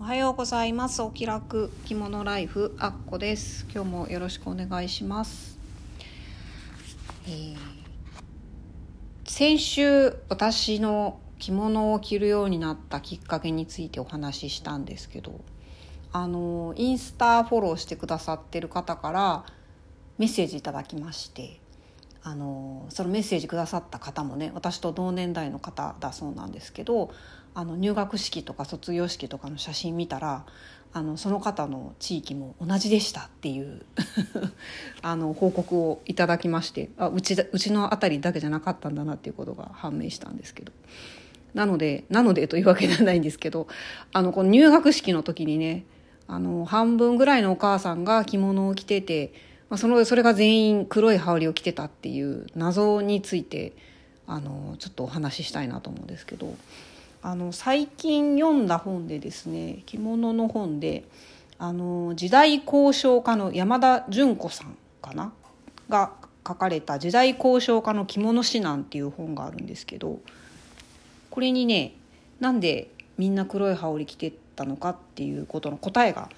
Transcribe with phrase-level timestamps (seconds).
[0.00, 1.02] おはようございます。
[1.02, 3.66] お気楽着物ライフあっこです。
[3.74, 5.58] 今日もよろしくお願いします、
[7.26, 7.56] えー
[9.24, 15.40] 先週私の着物を着るようになったきっかけについてお話ししたんですけど
[16.12, 19.44] あのインスタフォローしてくださってる方から
[20.16, 21.60] メッセージいただきまして
[22.22, 27.10] あのそのメッセージくださった方もね私と同年代の方だそうなんですけど
[27.54, 30.44] あの入学式とか卒業式とかの写真見たら
[30.92, 33.82] あのその方の地域も同じでしたっていう
[35.02, 40.72] あの報告をいただきましてあうちうちの辺りだけじゃなかったんだなっていうことが判明したんですけど。
[41.54, 43.68] なのでなのでというわけではないんですけど
[44.12, 45.86] あのこの入学式の時にね
[46.26, 49.32] あの半分ぐらいのお母さんが着物を着てて、
[49.70, 53.72] まあ、そのそれが全員黒い羽織を着てたっていう謎について
[54.26, 56.54] あのちょっとお話ししたいなと思うんですけど。
[57.22, 61.04] あの最近読んだ本でですね着物の本で
[61.58, 65.32] あの時代交渉家の山田純子さんかな？
[65.88, 66.12] が
[66.46, 70.20] 書かれた「時代交渉家の着物指南」っていう本があるんですけど
[71.30, 71.94] これにね
[72.40, 76.30] なんでみんな黒い羽織着てたのかっていうことの答えが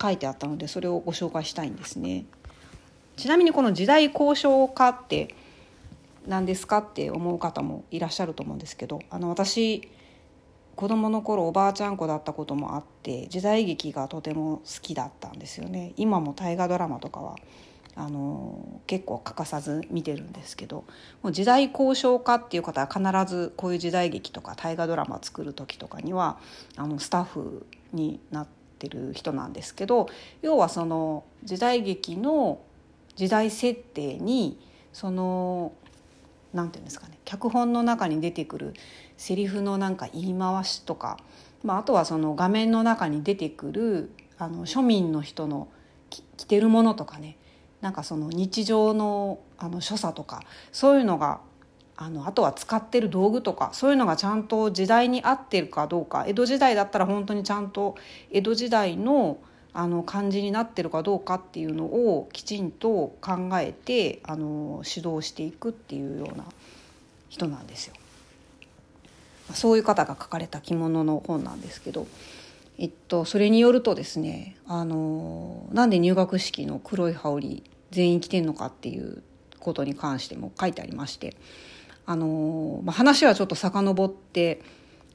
[0.00, 2.24] 書いてあったのでそれをご紹介したいんですね。
[3.16, 5.34] ちなみにこの時代交渉家って
[6.26, 9.88] 何ですかって思う方もいらっしゃると思うんですけどあの私
[10.74, 15.92] 子供の頃おばあちゃん子だったこともあって時代劇がとても好きだったんですよね。
[15.96, 17.36] 今も大河ドラマとかは
[17.96, 20.84] あの結構欠かさず見てるんですけど
[21.22, 26.38] もう時代交渉家っていう方は必ずこういう時代劇とか大河ドラマ作る時とかには
[26.76, 28.46] あのスタッフになっ
[28.78, 30.08] てる人なんですけど
[30.42, 32.60] 要はその時代劇の
[33.14, 34.58] 時代設定に
[34.92, 35.72] その
[36.54, 38.74] なんていうんですかね脚本の中に出てくる
[39.16, 41.18] セリフのなんか言い回しとか、
[41.62, 45.68] まあ、あとはその画面の中に出てくるあの庶民の人の
[46.10, 47.36] 着てるものとかね
[47.80, 51.40] なんかその日常のあの所作とかそういうのが
[51.96, 57.96] あのあとは使ってる道具とかそういうのがちゃんと時代に合ってるかどうか江戸時代だったら本当にちゃんと
[58.30, 59.38] 江戸時代の
[59.74, 66.44] あの感じになってるかどうかっていうのをきちんと考えてあの指導していくっていうような
[67.28, 67.94] 人なんですよ。
[69.52, 72.06] そういう方が書かれた着物の本なんですけど、
[72.78, 79.22] えっと、それによるとですねあのなんで入学式の黒い羽織全員着てんのかっていう
[79.58, 81.36] ことに関しても書いてありまして
[82.06, 84.62] あの、まあ、話はちょっと遡って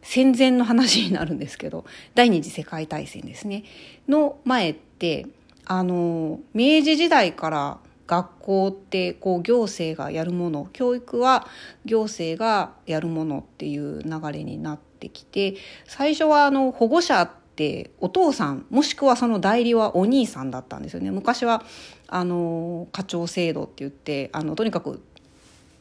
[0.02, 3.64] 戦前の話になるんですけど 第二次世界大戦ですね。
[4.08, 5.28] の前って
[5.66, 7.78] あの明治時代から
[8.08, 11.48] 学校ってこう行政がやるもの教育は
[11.86, 15.56] 行政がやるものっていう流れになってきて
[15.86, 21.12] 最初はあの保護者ってお父さんもしくはその代理はお兄さんだったんですよね。
[21.12, 21.64] 昔は
[22.08, 25.04] あの家長制度って言ってあのとにかく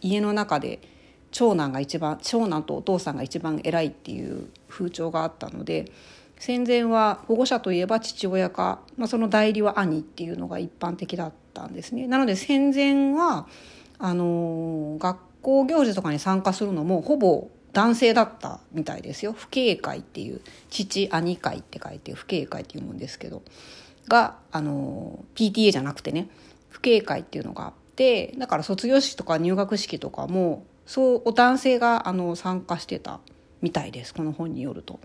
[0.03, 0.81] 家の中で
[1.31, 5.91] 長男が一番長男とお父さんが一番偉いっていう風潮があったので
[6.39, 12.07] 戦前は保護者といえば父親か、まあ、その代理は兄っていうのが一般的だったんですね。
[12.07, 13.47] なので戦前は
[13.99, 19.35] あの学校行事とかに参加するのもほぼ男性だったみたいですよ。
[19.35, 20.41] 父兄会っていう
[20.71, 23.43] 父兄会って書いて父兄会っていうもんですけど
[24.09, 26.29] があの PTA じゃなくてね
[26.73, 33.21] 父兄会っていうのがあってだから卒業式とか入学式とかもそう男性があの参加してた
[33.61, 34.99] みたいですこの本によると。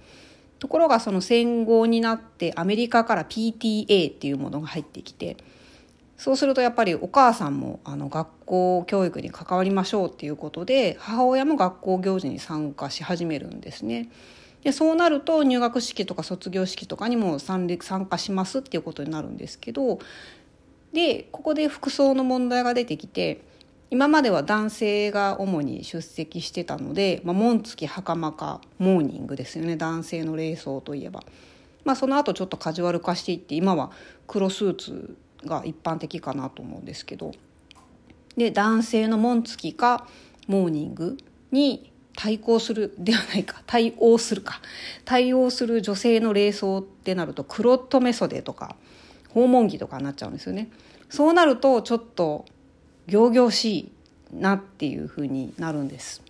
[0.60, 5.36] ところがその戦後になってアメリカから PTA っていうものが入ってきて
[6.16, 14.10] そうするとやっぱりお母さんもあの学校教育に関わりましょうっていうことで母親も学校行事に参加し始めるんですね。
[14.64, 17.68] でそうなると入学式とか卒業式とかにも参
[18.10, 20.00] 加しますっていうことになるんですけど
[20.94, 23.42] でここで服装の問題が出てきて
[23.90, 29.76] 今までは男性が主に出席してたので、まあ、紋付き袴かモーニングですよね。
[29.76, 31.24] 男性の礼装といえば、
[31.84, 33.92] まあ、その後ちょっとカジュアル化していって今は
[34.28, 37.32] 黒スーツが一般的かなと思うんですけど。
[38.36, 40.08] で男性の紋付きか
[40.48, 41.18] モーニング
[41.52, 44.60] に対抗するではないか対応するか。
[45.06, 48.76] 対応する女性の礼装ってなると黒留め袖とか
[49.30, 50.70] 訪問着とかになっちゃうんですよね。
[51.10, 52.46] そうなるとちょっと
[53.08, 53.92] 仰々しい
[54.34, 56.22] なっていうふうになるんです。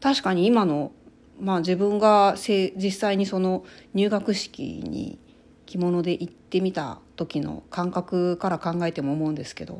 [0.00, 0.92] 確かに今の、
[1.40, 3.64] まあ、自分が実際にその
[3.94, 5.18] 入学式に
[5.66, 9.78] 着物で行ってみた時の感覚から考えても思うんですけど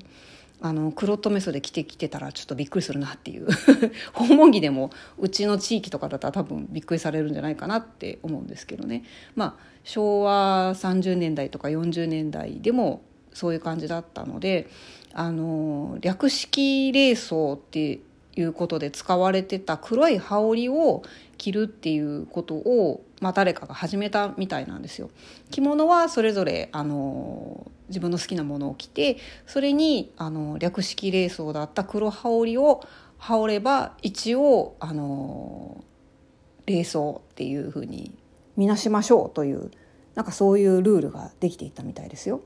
[0.63, 3.49] あのクロットメソで着てきてたらちょっとびっくりするなっていう
[4.13, 13.03] 訪問着でもうちの地域とかだったら多分びっくりされるんじゃないかなって思うんですけどねまあ昭和30年代とか40年代でも
[13.33, 14.69] そういう感じだったので
[15.13, 18.01] あの略式礼装って
[18.37, 21.03] いうことで使われてた黒い羽織を
[21.37, 25.11] 着るっていうことを、まあ、誰かが始めたみたいなんですよ。
[25.51, 29.17] 着物はそれぞれあの自分の好きなものを着て
[29.47, 32.83] それにあの略式礼装だった黒羽織を
[33.19, 35.85] 羽織れば一応あの
[36.67, 38.17] 礼装っていうふうに
[38.57, 39.71] 見なしましょうという
[40.15, 42.41] なんかそういうルールができていったみたいですよ。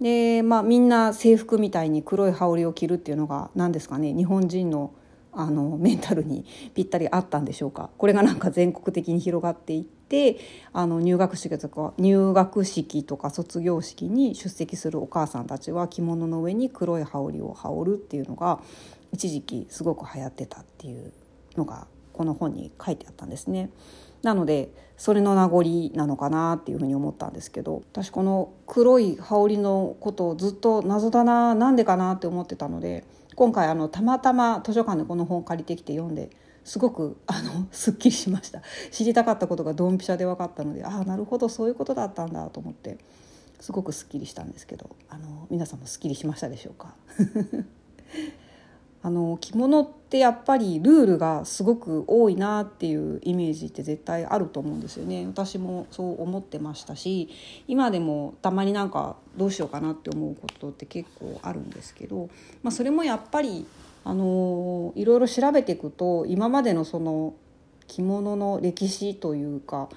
[0.00, 4.92] でまあみんな制服みたいに黒い羽織を着るっていうのが何ですかね日本人の
[5.30, 10.38] あのメンタルにぴったりあったんでしょうかこれがなんか全国的に広がっていって
[10.72, 18.60] あの入学式とか入学式とか卒業式に出席するお母さんたちは着物の上に黒い羽織を羽織るっていうのが
[19.12, 21.12] 一時期すごく流行ってたっていう
[21.56, 23.70] のがこの本に書いてあったんですね。
[24.22, 33.04] なのでそれの名残なのかなっていうふうに思ったんですけど私この黒い羽織のことをずっと謎だななんでかなって思ってたので
[33.36, 36.30] 今回あのたまたま図書館でこの本借りてきて読んで
[36.64, 38.60] すごくあのすっきりしました。
[38.90, 42.98] 知りたかったことがドンピシャで分かったのでああなるほどそういうことだったんだと思って
[43.60, 46.94] すごくすっきりしたんですけどあの皆さんもすっきりしましたでしょうか？
[49.02, 55.24] あの着物ってやっぱりルールがすごく多いなっていうイメージって絶対あると思うんですよね。
[55.26, 57.28] 私もそう思ってましたし
[57.68, 62.28] 今でもたまになんかどうしようかなって思うことって結構あるんですけど、
[62.62, 63.66] まあ、それもやっぱり
[64.04, 67.34] あのいろいろ調べていくと今までのその
[67.86, 69.88] 着物の歴史というか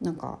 [0.00, 0.38] なんか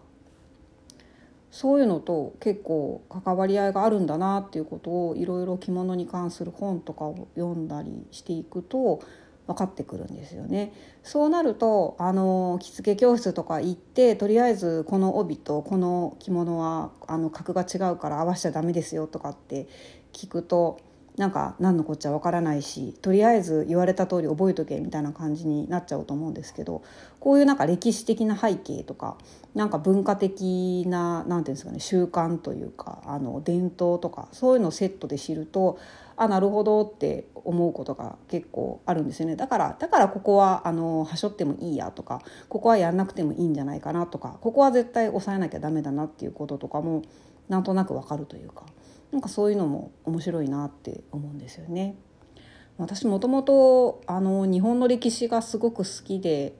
[1.52, 9.00] そういうのと結構関わり合いがあるんだなっていうことをいろいろ着物に関する本とかを読んだりしていくと
[9.46, 10.72] 分かってくるんですよね。
[11.02, 19.68] そうなるとあの着付け教室とか行ってとりあえずこの帯とこの着物はあの格が違うから合わせちゃダメですよとかって
[20.14, 20.80] 聞くと
[21.16, 26.82] なんか何のこっちゃわからないしとりあえず言われた通り覚えとけみたいな感じになっちゃうと思うんですけど
[27.20, 29.18] こういうなんか歴史的な背景とか
[29.54, 35.78] なんか文化的な何て言うんですかね習慣というかあの伝統とかそういうのをセットで知ると
[36.16, 47.02] あなるほどって思うことが結構あるんですよねだからだからここはあのはしょってもいいやとかここはやんなくてもいいんじゃないかなとかここは絶対抑えなきゃダメだなっていうこととかも
[47.48, 48.64] なんとなくわかるというか。
[49.12, 51.94] なんかそういうのも面白いなって思うんですよね。
[52.78, 56.54] 私もともとあの日本の歴史がすごく好きで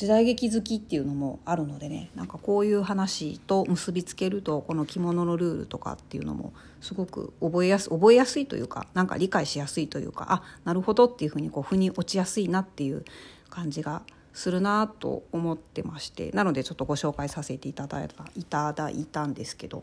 [0.00, 13.04] 時代劇好きっていうのもあるのでねなんかこういう話と結びつけるとこの着物のルールとかっていうのもすごく覚えやす覚えやすいというかなんか理解しやすいというかあなるほどっていうふうにこう腑に落ちやすいなっていう
[13.50, 19.82] 感じがするなと思ってましてなのでちょっとご紹介させていただいたいただいたんですけど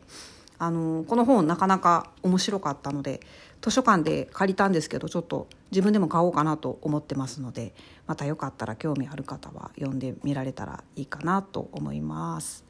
[0.59, 3.19] あのこの本なかなか面白かったので
[3.61, 7.73] 図書館で借りたんですけどちょっと自分でも買おうかなと思ってますので
[8.05, 12.63] またよかったら興味ある方は読んでみられたらいいかなと思います。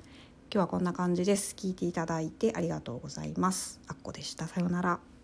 [0.49, 1.55] 今日はこんな感じです。
[1.55, 3.81] 聞いていただいてありがとうございます。
[3.87, 4.47] あっこでした。
[4.47, 5.16] さようなら。